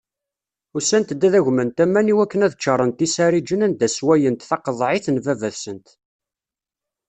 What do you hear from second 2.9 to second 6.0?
isariǧen anda sswayent taqeḍɛit n baba-tsent.